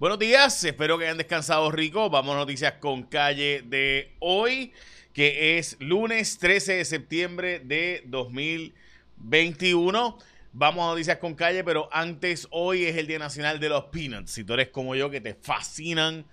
[0.00, 2.10] Buenos días, espero que hayan descansado rico.
[2.10, 4.72] Vamos a noticias con calle de hoy,
[5.12, 10.18] que es lunes 13 de septiembre de 2021.
[10.52, 14.32] Vamos a noticias con calle, pero antes hoy es el Día Nacional de los Peanuts.
[14.32, 16.26] Si tú eres como yo que te fascinan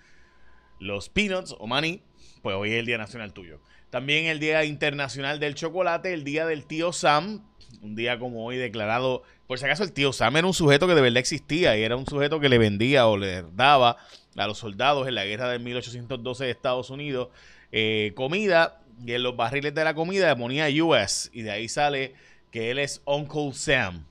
[0.80, 2.02] los peanuts o maní,
[2.42, 3.62] pues hoy es el Día Nacional tuyo.
[3.92, 7.46] También el Día Internacional del Chocolate, el Día del Tío Sam,
[7.84, 9.22] un día como hoy declarado,
[9.52, 11.98] por si acaso el tío Sam era un sujeto que de verdad existía y era
[11.98, 13.98] un sujeto que le vendía o le daba
[14.38, 17.28] a los soldados en la guerra de 1812 de Estados Unidos
[17.74, 22.14] eh, comida y en los barriles de la comida ponía US y de ahí sale
[22.50, 24.06] que él es Uncle Sam,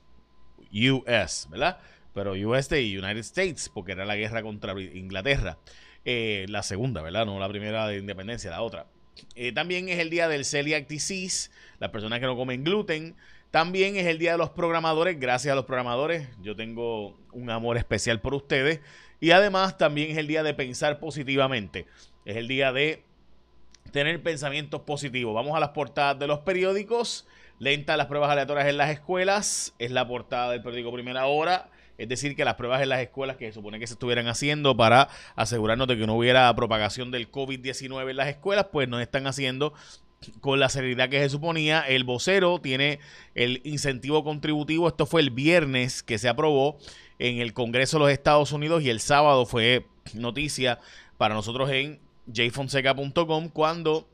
[0.71, 1.79] US, ¿verdad?
[2.13, 5.57] Pero US de United States, porque era la guerra contra Inglaterra.
[6.05, 7.25] Eh, la segunda, ¿verdad?
[7.25, 8.85] No la primera de independencia, la otra.
[9.33, 13.15] Eh, también es el día del celiac disease, las personas que no comen gluten.
[13.51, 15.19] También es el día de los programadores.
[15.19, 18.79] Gracias a los programadores, yo tengo un amor especial por ustedes.
[19.19, 21.85] Y además también es el día de pensar positivamente.
[22.23, 23.03] Es el día de
[23.91, 25.35] tener pensamientos positivos.
[25.35, 27.27] Vamos a las portadas de los periódicos.
[27.59, 29.75] Lenta las pruebas aleatorias en las escuelas.
[29.79, 31.69] Es la portada del periódico Primera Hora.
[31.97, 34.77] Es decir, que las pruebas en las escuelas que se supone que se estuvieran haciendo
[34.77, 39.27] para asegurarnos de que no hubiera propagación del COVID-19 en las escuelas, pues no están
[39.27, 39.73] haciendo
[40.39, 41.81] con la seriedad que se suponía.
[41.81, 42.99] El vocero tiene
[43.35, 44.87] el incentivo contributivo.
[44.87, 46.77] Esto fue el viernes que se aprobó
[47.19, 50.79] en el Congreso de los Estados Unidos y el sábado fue noticia
[51.17, 51.99] para nosotros en
[52.33, 54.07] jfonseca.com cuando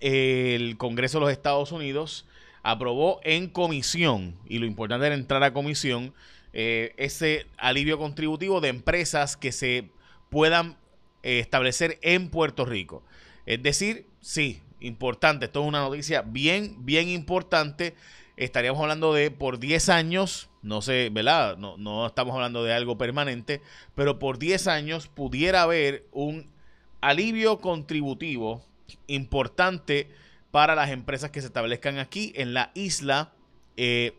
[0.00, 2.26] el Congreso de los Estados Unidos
[2.62, 6.14] aprobó en comisión, y lo importante era entrar a comisión,
[6.52, 9.90] eh, ese alivio contributivo de empresas que se
[10.30, 10.76] puedan
[11.22, 13.02] eh, establecer en Puerto Rico.
[13.46, 17.94] Es decir, sí, importante, esto es una noticia bien, bien importante.
[18.36, 21.56] Estaríamos hablando de por 10 años, no sé, ¿verdad?
[21.56, 23.60] No, no estamos hablando de algo permanente,
[23.94, 26.50] pero por 10 años pudiera haber un
[27.00, 28.64] alivio contributivo
[29.06, 30.08] importante
[30.50, 33.32] para las empresas que se establezcan aquí en la isla.
[33.76, 34.16] Eh,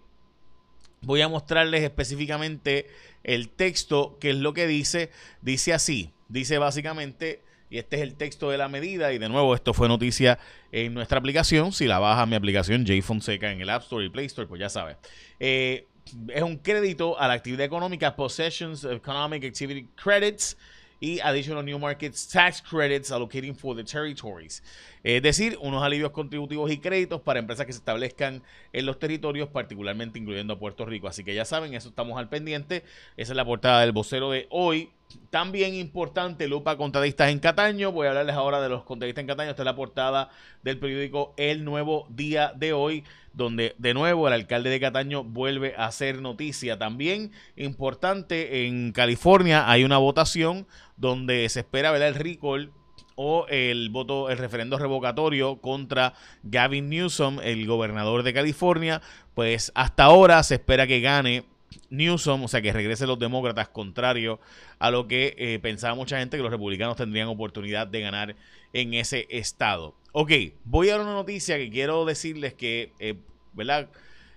[1.02, 2.88] voy a mostrarles específicamente
[3.24, 5.12] el texto, que es lo que dice.
[5.42, 7.42] Dice así, dice básicamente,
[7.74, 10.38] y este es el texto de la medida, y de nuevo esto fue noticia
[10.72, 14.10] en nuestra aplicación, si la baja mi aplicación J Fonseca en el App Store y
[14.10, 14.98] Play Store, pues ya sabes.
[15.40, 15.88] Eh,
[16.28, 20.56] es un crédito a la actividad económica, Possessions Economic Activity Credits,
[21.04, 24.64] y Additional New Markets Tax Credits Allocating for the Territories.
[25.04, 28.42] Es decir, unos alivios contributivos y créditos para empresas que se establezcan
[28.72, 31.10] en los territorios, particularmente incluyendo a Puerto Rico.
[31.10, 32.86] Así que ya saben, eso estamos al pendiente.
[33.18, 34.92] Esa es la portada del vocero de hoy.
[35.30, 37.92] También importante, lupa contratistas en Cataño.
[37.92, 39.50] Voy a hablarles ahora de los contratistas en Cataño.
[39.52, 40.30] Esta es la portada
[40.64, 43.04] del periódico El Nuevo Día de hoy,
[43.34, 46.78] donde de nuevo el alcalde de Cataño vuelve a hacer noticia.
[46.78, 52.72] También importante, en California hay una votación donde se espera ver el recall
[53.16, 56.14] o el voto, el referendo revocatorio contra
[56.44, 59.02] Gavin Newsom, el gobernador de California,
[59.34, 61.46] pues hasta ahora se espera que gane
[61.90, 64.40] Newsom, o sea, que regresen los demócratas, contrario
[64.80, 68.36] a lo que eh, pensaba mucha gente, que los republicanos tendrían oportunidad de ganar
[68.74, 69.96] en ese estado.
[70.12, 70.32] Ok,
[70.64, 73.16] voy a dar una noticia que quiero decirles que, eh,
[73.54, 73.90] ¿verdad?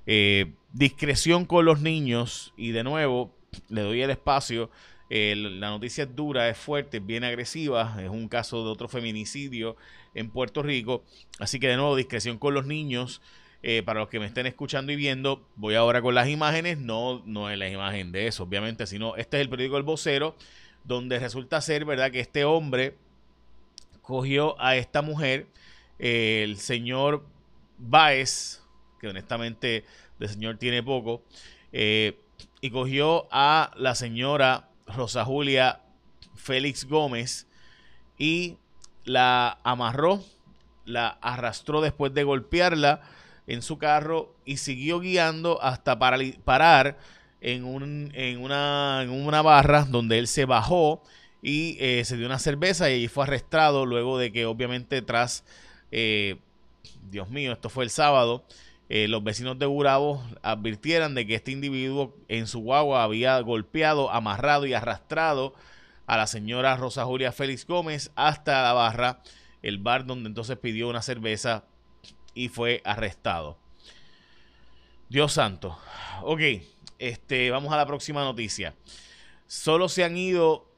[0.06, 3.34] Eh, discreción con los niños y de nuevo
[3.68, 4.70] le doy el espacio.
[5.08, 7.96] la noticia es dura, es fuerte, es bien agresiva.
[8.02, 9.76] Es un caso de otro feminicidio
[10.14, 11.04] en Puerto Rico.
[11.38, 13.20] Así que de nuevo, discreción con los niños.
[13.68, 17.20] Eh, para los que me estén escuchando y viendo, voy ahora con las imágenes, no,
[17.26, 20.36] no es la imagen de eso, obviamente, sino este es el periódico El Vocero,
[20.84, 22.94] donde resulta ser, ¿verdad?, que este hombre
[24.02, 25.48] cogió a esta mujer,
[25.98, 27.26] eh, el señor
[27.76, 28.62] Baez,
[29.00, 29.84] que honestamente
[30.20, 31.24] de señor tiene poco,
[31.72, 32.16] eh,
[32.60, 35.80] y cogió a la señora Rosa Julia
[36.36, 37.48] Félix Gómez
[38.16, 38.58] y
[39.02, 40.22] la amarró,
[40.84, 43.02] la arrastró después de golpearla
[43.46, 46.98] en su carro y siguió guiando hasta parar
[47.40, 51.02] en, un, en, una, en una barra donde él se bajó
[51.42, 55.44] y eh, se dio una cerveza y fue arrestado luego de que obviamente tras,
[55.92, 56.38] eh,
[57.10, 58.44] Dios mío, esto fue el sábado,
[58.88, 64.10] eh, los vecinos de Gurabo advirtieran de que este individuo en su guagua había golpeado,
[64.10, 65.54] amarrado y arrastrado
[66.06, 69.22] a la señora Rosa Julia Félix Gómez hasta la barra,
[69.62, 71.64] el bar donde entonces pidió una cerveza
[72.36, 73.58] y fue arrestado.
[75.08, 75.76] Dios santo.
[76.22, 76.40] Ok,
[77.00, 78.74] este, vamos a la próxima noticia.
[79.48, 80.68] Solo se han ido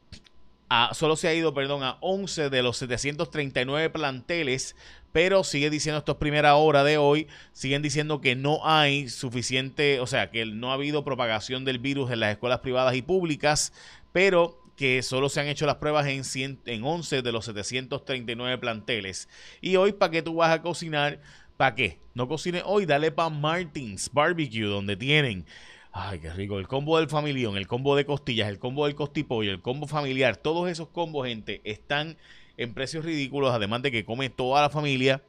[0.69, 4.76] a, solo se ha ido, perdón, a 11 de los 739 planteles,
[5.12, 10.00] pero sigue diciendo esto es primera hora de hoy, siguen diciendo que no hay suficiente,
[10.00, 13.72] o sea, que no ha habido propagación del virus en las escuelas privadas y públicas,
[14.12, 19.28] pero que solo se han hecho las pruebas en, en 11 de los 739 planteles.
[19.60, 21.20] Y hoy, ¿para qué tú vas a cocinar?
[21.58, 21.99] ¿Para qué?
[22.14, 25.44] No cocines hoy, dale para Martins Barbecue, donde tienen
[25.90, 26.60] Ay, qué rico.
[26.60, 30.37] El combo del familión, el combo de costillas, el combo del costipollo, el combo familiar,
[30.37, 32.16] todos esos combos, gente, están
[32.56, 35.25] en precios ridículos, además de que come toda la familia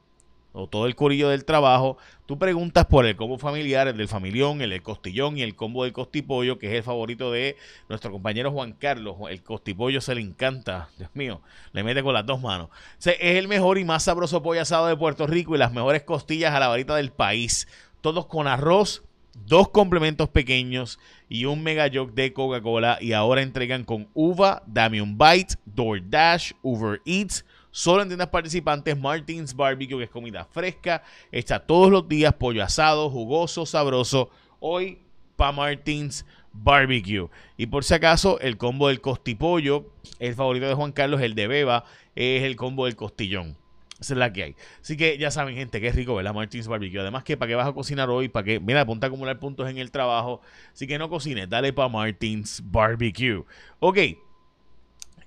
[0.54, 1.98] o todo el corillo del trabajo.
[2.26, 5.84] Tú preguntas por el combo familiar, el del familión, el del costillón y el combo
[5.84, 7.56] del costipollo, que es el favorito de
[7.88, 9.16] nuestro compañero Juan Carlos.
[9.30, 11.42] El costipollo se le encanta, Dios mío,
[11.72, 12.70] le mete con las dos manos.
[13.04, 16.54] es el mejor y más sabroso pollo asado de Puerto Rico y las mejores costillas
[16.54, 17.68] a la varita del país.
[18.02, 19.04] Todos con arroz
[19.46, 25.02] dos complementos pequeños y un mega jog de Coca-Cola y ahora entregan con uva, Dame
[25.02, 31.04] un Bite, DoorDash, Uber Eats, solo en tiendas participantes Martins Barbecue, que es comida fresca,
[31.32, 34.30] hecha todos los días, pollo asado, jugoso, sabroso.
[34.60, 35.00] Hoy
[35.36, 37.30] pa Martins Barbecue.
[37.58, 41.48] Y por si acaso, el combo del costipollo, el favorito de Juan Carlos, el de
[41.48, 41.86] Beba,
[42.16, 43.58] es el combo del costillón.
[44.00, 44.56] Esa es la que hay.
[44.82, 46.34] Así que ya saben, gente, es rico, ¿verdad?
[46.34, 47.00] Martins Barbecue.
[47.00, 49.70] Además, que para qué vas a cocinar hoy, para que, mira, ponte a acumular puntos
[49.70, 50.42] en el trabajo.
[50.74, 53.44] Así que no cocines, dale para Martins Barbecue.
[53.80, 53.98] Ok.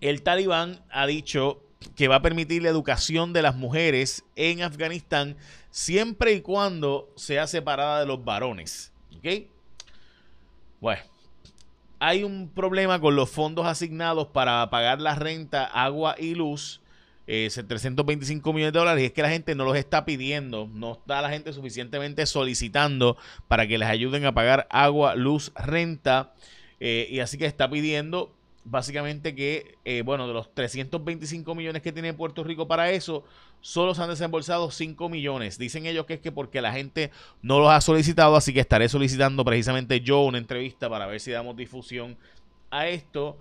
[0.01, 1.63] El talibán ha dicho
[1.97, 5.37] que va a permitir la educación de las mujeres en Afganistán
[5.71, 8.93] siempre y cuando sea separada de los varones.
[9.17, 9.49] ¿Ok?
[10.81, 11.03] Bueno,
[11.99, 16.81] hay un problema con los fondos asignados para pagar la renta, agua y luz
[17.27, 20.93] 325 eh, millones de dólares y es que la gente no los está pidiendo, no
[20.93, 26.35] está la gente suficientemente solicitando para que les ayuden a pagar agua, luz, renta
[26.81, 31.93] eh, y así que está pidiendo básicamente que, eh, bueno, de los 325 millones que
[31.93, 33.25] tiene Puerto Rico para eso,
[33.61, 35.59] solo se han desembolsado 5 millones.
[35.59, 37.11] Dicen ellos que es que porque la gente
[37.43, 41.31] no los ha solicitado, así que estaré solicitando precisamente yo una entrevista para ver si
[41.31, 42.17] damos difusión
[42.71, 43.39] a esto,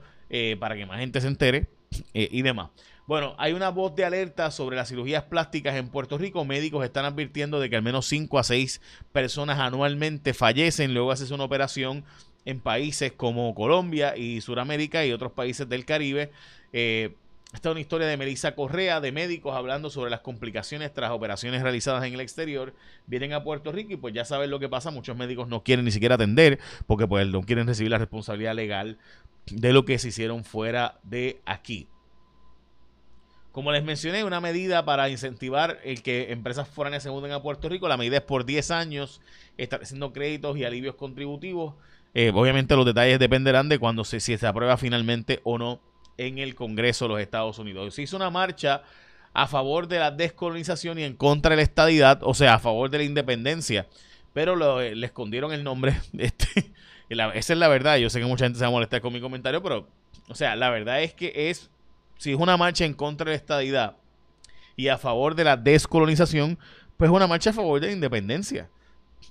[0.59, 1.67] para que más gente se entere
[2.13, 2.69] y demás.
[3.11, 6.45] Bueno, hay una voz de alerta sobre las cirugías plásticas en Puerto Rico.
[6.45, 8.79] Médicos están advirtiendo de que al menos 5 a 6
[9.11, 12.05] personas anualmente fallecen luego de hacerse una operación
[12.45, 16.31] en países como Colombia y Sudamérica y otros países del Caribe.
[16.73, 17.15] Eh,
[17.53, 21.61] esta es una historia de Melissa Correa, de médicos, hablando sobre las complicaciones tras operaciones
[21.61, 22.73] realizadas en el exterior.
[23.07, 24.89] Vienen a Puerto Rico y pues ya saben lo que pasa.
[24.89, 28.97] Muchos médicos no quieren ni siquiera atender porque pues no quieren recibir la responsabilidad legal
[29.47, 31.87] de lo que se hicieron fuera de aquí.
[33.51, 37.67] Como les mencioné, una medida para incentivar el que empresas foráneas se muden a Puerto
[37.67, 37.89] Rico.
[37.89, 39.19] La medida es por 10 años,
[39.57, 41.73] estableciendo créditos y alivios contributivos.
[42.13, 45.79] Eh, obviamente los detalles dependerán de cuando se, si se aprueba finalmente o no
[46.17, 47.95] en el Congreso de los Estados Unidos.
[47.95, 48.83] Se hizo una marcha
[49.33, 52.89] a favor de la descolonización y en contra de la estadidad, o sea, a favor
[52.89, 53.87] de la independencia,
[54.33, 55.97] pero eh, le escondieron el nombre.
[56.17, 56.71] Este,
[57.09, 57.97] esa es la verdad.
[57.97, 59.87] Yo sé que mucha gente se va a molestar con mi comentario, pero,
[60.29, 61.69] o sea, la verdad es que es
[62.17, 63.97] si es una marcha en contra de la estadidad
[64.75, 66.57] y a favor de la descolonización,
[66.95, 68.69] pues es una marcha a favor de la independencia.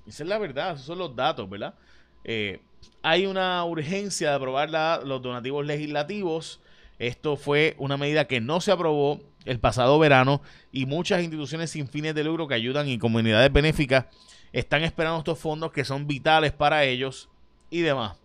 [0.06, 1.74] Esa es la verdad, esos son los datos, ¿verdad?
[2.24, 2.60] Eh,
[3.02, 4.70] hay una urgencia de aprobar
[5.04, 6.60] los donativos legislativos.
[6.98, 11.88] Esto fue una medida que no se aprobó el pasado verano y muchas instituciones sin
[11.88, 14.04] fines de lucro que ayudan y comunidades benéficas
[14.52, 17.28] están esperando estos fondos que son vitales para ellos
[17.70, 18.16] y demás.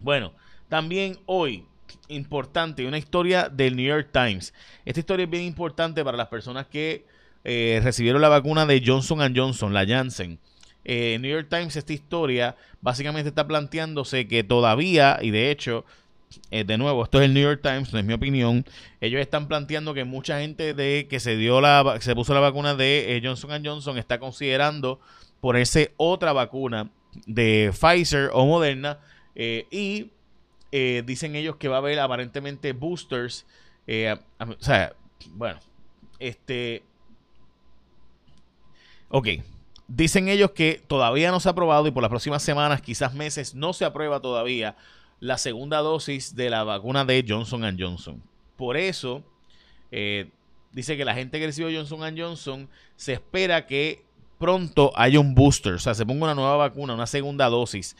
[0.00, 0.32] Bueno,
[0.68, 1.66] también hoy
[2.08, 4.54] importante, una historia del New York Times.
[4.84, 7.04] Esta historia es bien importante para las personas que
[7.44, 10.38] eh, recibieron la vacuna de Johnson Johnson, la Janssen.
[10.84, 15.84] Eh, New York Times, esta historia básicamente está planteándose que todavía, y de hecho,
[16.50, 18.64] eh, de nuevo, esto es el New York Times, no es mi opinión,
[19.00, 22.74] ellos están planteando que mucha gente de que se dio la, se puso la vacuna
[22.74, 25.00] de Johnson Johnson está considerando
[25.40, 26.90] ponerse otra vacuna
[27.26, 28.98] de Pfizer o Moderna
[29.34, 30.10] y
[30.74, 33.46] eh, dicen ellos que va a haber aparentemente boosters.
[33.86, 34.94] Eh, o sea,
[35.32, 35.60] bueno,
[36.18, 36.82] este.
[39.10, 39.28] Ok.
[39.94, 43.54] Dicen ellos que todavía no se ha aprobado y por las próximas semanas, quizás meses,
[43.54, 44.74] no se aprueba todavía
[45.20, 48.22] la segunda dosis de la vacuna de Johnson Johnson.
[48.56, 49.22] Por eso,
[49.90, 50.30] eh,
[50.72, 54.02] dice que la gente que recibió Johnson Johnson se espera que
[54.38, 57.94] pronto haya un booster, o sea, se ponga una nueva vacuna, una segunda dosis.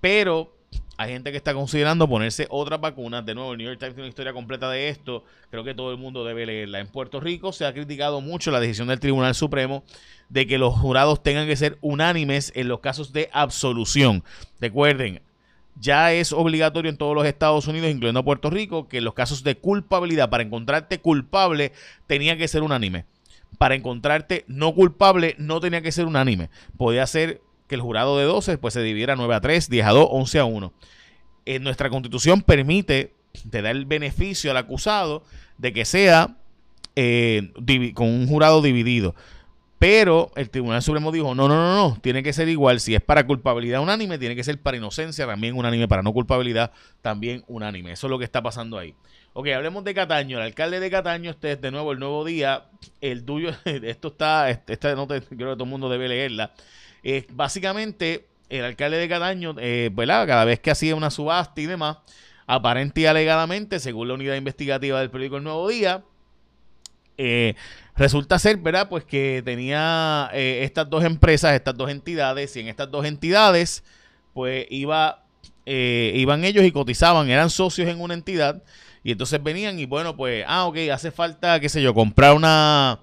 [0.00, 0.52] Pero
[0.96, 3.24] hay gente que está considerando ponerse otras vacunas.
[3.24, 5.24] De nuevo, el New York Times tiene una historia completa de esto.
[5.50, 6.80] Creo que todo el mundo debe leerla.
[6.80, 9.84] En Puerto Rico se ha criticado mucho la decisión del Tribunal Supremo
[10.28, 14.24] de que los jurados tengan que ser unánimes en los casos de absolución.
[14.60, 15.20] Recuerden,
[15.78, 19.56] ya es obligatorio en todos los Estados Unidos, incluyendo Puerto Rico, que los casos de
[19.56, 21.72] culpabilidad, para encontrarte culpable,
[22.06, 23.04] tenía que ser unánime.
[23.58, 26.50] Para encontrarte no culpable, no tenía que ser unánime.
[26.76, 29.90] Podía ser que el jurado de 12 pues se dividiera 9 a 3, 10 a
[29.90, 30.72] 2, 11 a 1.
[31.46, 33.14] En nuestra constitución permite
[33.50, 35.22] te da el beneficio al acusado
[35.58, 36.36] de que sea
[36.94, 37.52] eh,
[37.94, 39.14] con un jurado dividido.
[39.78, 42.80] Pero el Tribunal Supremo dijo, no, no, no, no, tiene que ser igual.
[42.80, 46.72] Si es para culpabilidad unánime, tiene que ser para inocencia también unánime, para no culpabilidad
[47.02, 47.92] también unánime.
[47.92, 48.94] Eso es lo que está pasando ahí.
[49.34, 50.38] Ok, hablemos de Cataño.
[50.38, 52.64] El alcalde de Cataño, este es de nuevo el nuevo día.
[53.02, 56.54] El tuyo, esto está, esta nota creo que todo el mundo debe leerla.
[57.32, 61.98] Básicamente, el alcalde de Cataño, eh, Cada vez que hacía una subasta y demás,
[62.46, 66.02] aparente y alegadamente, según la unidad investigativa del periódico El Nuevo Día,
[67.18, 67.54] eh,
[67.96, 68.88] resulta ser, ¿verdad?
[68.88, 73.82] Pues que tenía eh, estas dos empresas, estas dos entidades, y en estas dos entidades,
[74.34, 75.24] pues iba,
[75.64, 78.62] eh, iban ellos y cotizaban, eran socios en una entidad,
[79.02, 83.00] y entonces venían y bueno, pues, ah, ok, hace falta, qué sé yo, comprar una,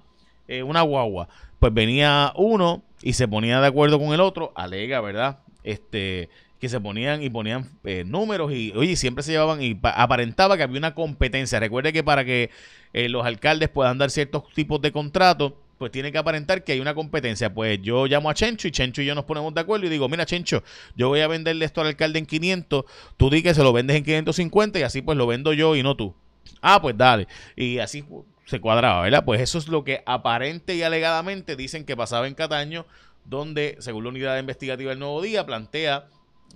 [0.65, 1.29] una guagua.
[1.59, 5.39] Pues venía uno y se ponía de acuerdo con el otro, alega, ¿verdad?
[5.63, 6.29] Este,
[6.59, 10.63] que se ponían y ponían eh, números y, oye, siempre se llevaban y aparentaba que
[10.63, 11.59] había una competencia.
[11.59, 12.49] Recuerde que para que
[12.93, 16.79] eh, los alcaldes puedan dar ciertos tipos de contratos, pues tiene que aparentar que hay
[16.79, 17.53] una competencia.
[17.53, 20.07] Pues yo llamo a Chencho y Chencho y yo nos ponemos de acuerdo y digo,
[20.07, 20.63] mira Chencho,
[20.95, 22.85] yo voy a venderle esto al alcalde en 500,
[23.17, 25.83] tú di que se lo vendes en 550 y así pues lo vendo yo y
[25.83, 26.15] no tú.
[26.61, 27.27] Ah, pues dale.
[27.57, 28.05] Y así
[28.45, 29.25] se cuadraba, ¿verdad?
[29.25, 32.85] Pues eso es lo que aparente y alegadamente dicen que pasaba en Cataño,
[33.25, 36.07] donde, según la unidad investigativa del Nuevo Día, plantea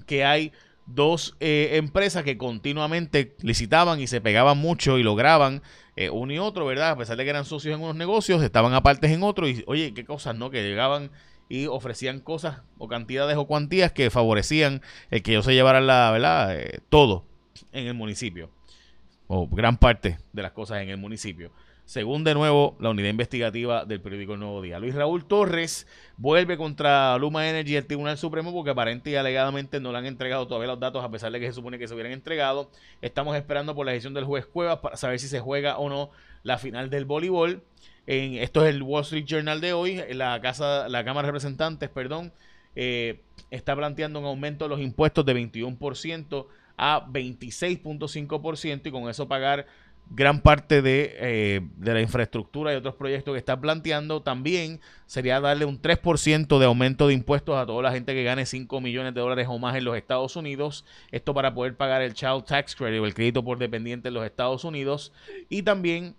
[0.06, 0.52] que hay
[0.86, 5.62] dos eh, empresas que continuamente licitaban y se pegaban mucho y lograban
[5.96, 6.92] eh, uno y otro, ¿verdad?
[6.92, 9.94] A pesar de que eran socios en unos negocios, estaban apartes en otros y, oye,
[9.94, 10.50] qué cosas, ¿no?
[10.50, 11.12] Que llegaban
[11.50, 16.12] y ofrecían cosas o cantidades o cuantías que favorecían el que ellos se llevaran la,
[16.12, 16.58] ¿verdad?
[16.58, 17.26] Eh, todo
[17.72, 18.50] en el municipio
[19.28, 21.52] o gran parte de las cosas en el municipio
[21.88, 24.78] según de nuevo la unidad investigativa del periódico El Nuevo Día.
[24.78, 29.94] Luis Raúl Torres vuelve contra Luma Energy el Tribunal Supremo porque aparentemente y alegadamente no
[29.94, 32.12] le han entregado todavía los datos a pesar de que se supone que se hubieran
[32.12, 32.70] entregado.
[33.02, 36.12] Estamos esperando por la decisión del juez Cuevas para saber si se juega o no
[36.44, 37.64] la final del voleibol.
[38.06, 40.02] En, esto es el Wall Street Journal de hoy.
[40.12, 42.34] La, casa, la Cámara de Representantes perdón,
[42.76, 49.28] eh, está planteando un aumento de los impuestos de 21% a 26.5% y con eso
[49.30, 49.68] pagar
[50.10, 55.66] gran parte eh, de, la infraestructura y otros proyectos que está planteando, también sería darle
[55.66, 59.22] un 3% de aumento de impuestos a toda la gente que gane 5 millones de
[59.22, 60.86] dólares o más en los Estados Unidos.
[61.12, 64.26] Esto para poder pagar el Child Tax Credit o el crédito por dependiente en los
[64.26, 65.12] Estados Unidos.
[65.50, 66.16] Y también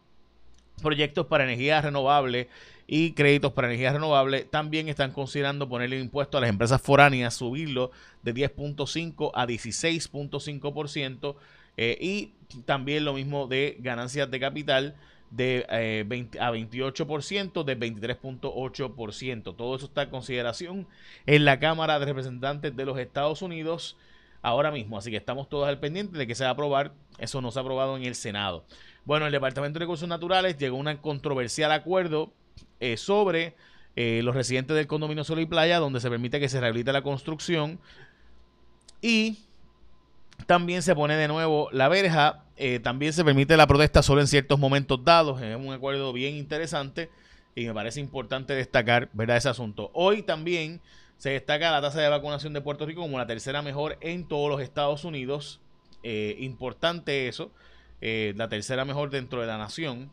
[0.83, 2.49] proyectos para energía renovable
[2.87, 4.45] y créditos para energía renovable.
[4.45, 7.91] También están considerando ponerle impuesto a las empresas foráneas, subirlo
[8.23, 11.37] de 10.5 a 16.5%.
[11.81, 12.33] Eh, y
[12.63, 14.97] también lo mismo de ganancias de capital
[15.31, 19.57] de eh, a 28% de 23.8%.
[19.57, 20.89] Todo eso está en consideración
[21.27, 23.97] en la Cámara de Representantes de los Estados Unidos
[24.43, 24.99] ahora mismo.
[24.99, 26.95] Así que estamos todos al pendiente de que se va a aprobar.
[27.19, 28.65] Eso no se ha aprobado en el Senado.
[29.05, 32.33] Bueno, el Departamento de Recursos Naturales llegó a un controversial acuerdo
[32.81, 33.55] eh, sobre
[33.95, 37.81] los residentes del condominio Sol y Playa, donde se permite que se rehabilite la construcción
[39.03, 39.39] y
[40.49, 42.43] también se pone de nuevo la verja.
[42.57, 45.43] Eh, también se permite la protesta solo en ciertos momentos dados.
[45.43, 47.11] Es un acuerdo bien interesante
[47.55, 49.37] y me parece importante destacar ¿verdad?
[49.37, 49.91] ese asunto.
[49.93, 50.81] Hoy también
[51.19, 54.49] se destaca la tasa de vacunación de Puerto Rico como la tercera mejor en todos
[54.49, 55.61] los Estados Unidos.
[56.03, 57.53] Eh, importante eso.
[58.01, 60.11] Eh, la tercera mejor dentro de la nación.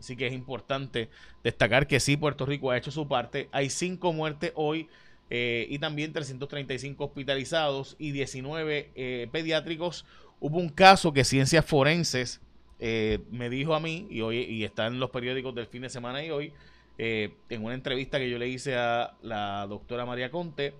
[0.00, 1.10] Así que es importante
[1.44, 3.48] destacar que sí, Puerto Rico ha hecho su parte.
[3.52, 4.88] Hay cinco muertes hoy
[5.28, 10.04] eh, y también 335 hospitalizados y 19 eh, pediátricos.
[10.38, 12.40] Hubo un caso que Ciencias Forenses
[12.78, 15.90] eh, me dijo a mí, y hoy y está en los periódicos del fin de
[15.90, 16.52] semana y hoy,
[16.98, 20.74] en una entrevista que yo le hice a la doctora María Conte,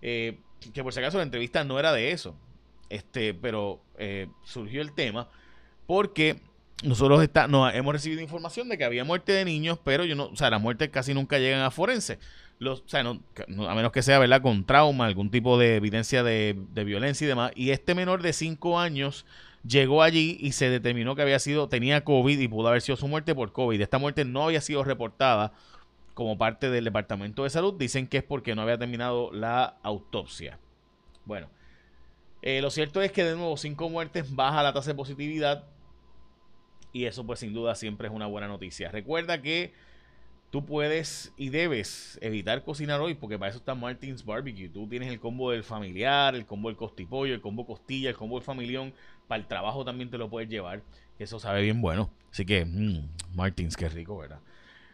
[0.00, 2.34] que por si acaso la entrevista no era de eso,
[2.88, 3.82] este, pero
[4.44, 5.28] surgió el tema
[5.86, 6.40] porque
[6.84, 10.26] nosotros está, no, hemos recibido información de que había muerte de niños, pero yo no,
[10.26, 12.18] o sea, las muertes casi nunca llegan a forense
[12.58, 14.42] los, o sea, a menos que sea, ¿verdad?
[14.42, 17.52] Con trauma, algún tipo de evidencia de, violencia y demás.
[17.54, 19.26] Y este menor de 5 años
[19.66, 23.06] llegó allí y se determinó que había sido, tenía COVID y pudo haber sido su
[23.08, 23.80] muerte por COVID.
[23.80, 25.52] Esta muerte no había sido reportada
[26.14, 27.74] como parte del Departamento de Salud.
[27.74, 30.58] Dicen que es porque no había terminado la autopsia.
[31.24, 31.48] Bueno,
[32.42, 35.64] eh, lo cierto es que de nuevo 5 muertes baja la tasa de positividad
[36.92, 38.90] y eso pues sin duda siempre es una buena noticia.
[38.90, 39.72] Recuerda que
[40.50, 44.68] tú puedes y debes evitar cocinar hoy porque para eso está Martins Barbecue.
[44.68, 48.36] Tú tienes el combo del familiar, el combo del costipollo, el combo costilla, el combo
[48.36, 48.94] del familión.
[49.26, 50.82] Para el trabajo también te lo puedes llevar.
[51.18, 52.10] Eso sabe bien bueno.
[52.30, 54.40] Así que, mmm, Martins, qué rico, ¿verdad?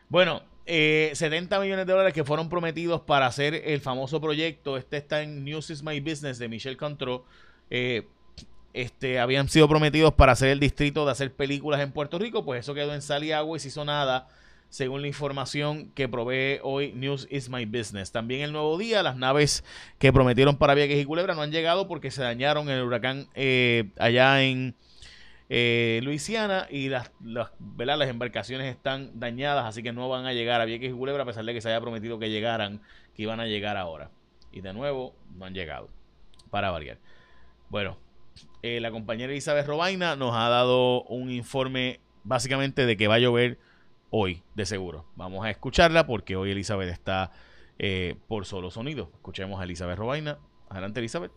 [0.08, 4.76] Bueno, 70 eh, millones de dólares que fueron prometidos para hacer el famoso proyecto.
[4.76, 7.24] Este está en News is My Business de Michelle Contro.
[7.70, 8.06] Eh,
[8.74, 12.60] este, habían sido prometidos para hacer el distrito de hacer películas en Puerto Rico, pues
[12.60, 14.28] eso quedó en sal y agua y se hizo nada,
[14.68, 18.10] según la información que provee hoy News is My Business.
[18.10, 19.64] También el nuevo día, las naves
[19.98, 23.28] que prometieron para Vieques y Culebra no han llegado porque se dañaron en el huracán
[23.36, 24.74] eh, allá en
[25.48, 30.60] eh, Luisiana y las, las, las embarcaciones están dañadas, así que no van a llegar
[30.60, 32.82] a Vieques y Culebra a pesar de que se haya prometido que llegaran,
[33.14, 34.10] que iban a llegar ahora.
[34.50, 35.88] Y de nuevo, no han llegado,
[36.50, 36.98] para variar.
[37.70, 37.98] Bueno,
[38.62, 43.18] eh, la compañera Elizabeth Robaina nos ha dado un informe básicamente de que va a
[43.18, 43.58] llover
[44.10, 45.04] hoy, de seguro.
[45.16, 47.30] Vamos a escucharla porque hoy Elizabeth está
[47.78, 49.10] eh, por solo sonido.
[49.14, 50.38] Escuchemos a Elizabeth Robaina.
[50.68, 51.32] Adelante, Elizabeth.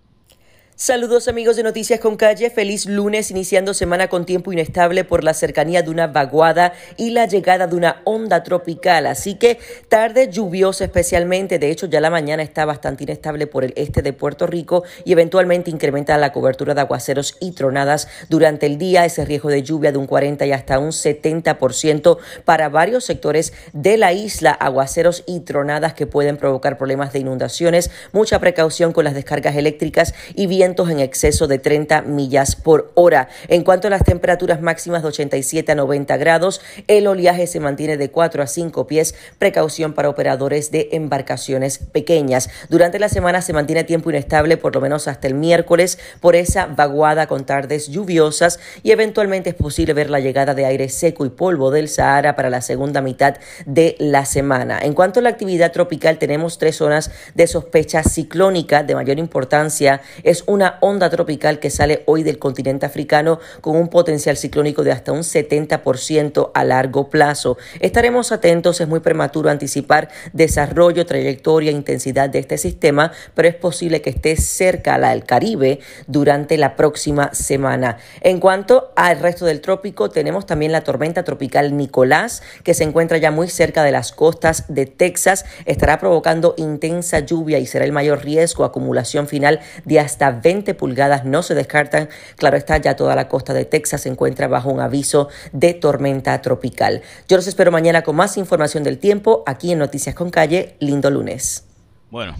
[0.79, 5.33] Saludos amigos de Noticias con Calle, feliz lunes iniciando semana con tiempo inestable por la
[5.33, 9.57] cercanía de una vaguada y la llegada de una onda tropical, así que
[9.89, 14.13] tarde lluviosa especialmente, de hecho ya la mañana está bastante inestable por el este de
[14.13, 19.25] Puerto Rico y eventualmente incrementa la cobertura de aguaceros y tronadas durante el día, ese
[19.25, 24.13] riesgo de lluvia de un 40 y hasta un 70% para varios sectores de la
[24.13, 29.55] isla, aguaceros y tronadas que pueden provocar problemas de inundaciones, mucha precaución con las descargas
[29.55, 33.29] eléctricas y bien en exceso de 30 millas por hora.
[33.47, 37.95] En cuanto a las temperaturas máximas de 87 a 90 grados, el oleaje se mantiene
[37.95, 42.49] de 4 a 5 pies, precaución para operadores de embarcaciones pequeñas.
[42.69, 46.65] Durante la semana se mantiene tiempo inestable por lo menos hasta el miércoles por esa
[46.65, 51.29] vaguada con tardes lluviosas y eventualmente es posible ver la llegada de aire seco y
[51.29, 54.79] polvo del Sahara para la segunda mitad de la semana.
[54.81, 60.01] En cuanto a la actividad tropical, tenemos tres zonas de sospecha ciclónica de mayor importancia.
[60.23, 64.83] Es un una onda tropical que sale hoy del continente africano con un potencial ciclónico
[64.83, 67.59] de hasta un 70% a largo plazo.
[67.79, 74.01] Estaremos atentos, es muy prematuro anticipar desarrollo, trayectoria, intensidad de este sistema, pero es posible
[74.01, 77.97] que esté cerca al Caribe durante la próxima semana.
[78.21, 83.19] En cuanto al resto del trópico, tenemos también la tormenta tropical Nicolás, que se encuentra
[83.19, 87.91] ya muy cerca de las costas de Texas, estará provocando intensa lluvia y será el
[87.91, 90.46] mayor riesgo, acumulación final de hasta 20
[90.77, 92.09] pulgadas no se descartan.
[92.35, 96.41] Claro está, ya toda la costa de Texas se encuentra bajo un aviso de tormenta
[96.41, 97.01] tropical.
[97.27, 100.75] Yo los espero mañana con más información del tiempo aquí en Noticias con Calle.
[100.79, 101.67] Lindo lunes.
[102.09, 102.35] Bueno,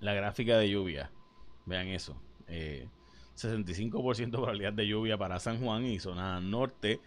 [0.00, 1.10] la gráfica de lluvia.
[1.66, 2.16] Vean eso.
[2.48, 7.00] 65% eh, probabilidad de lluvia para San Juan y zona norte.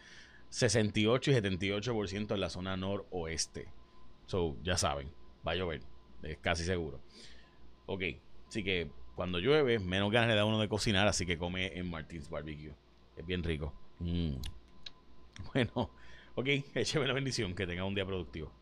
[0.50, 3.68] 68 y 78% en la zona noroeste.
[4.28, 5.12] So, ya saben,
[5.46, 5.82] va a llover.
[6.24, 7.02] Es casi seguro.
[7.86, 8.02] Ok,
[8.48, 11.90] así que cuando llueve, menos ganas le da uno de cocinar, así que come en
[11.90, 12.74] Martins Barbecue.
[13.18, 13.74] Es bien rico.
[14.00, 14.36] Mm.
[15.54, 15.92] Bueno,
[16.36, 18.54] ok, écheme la bendición, que tenga un día productivo.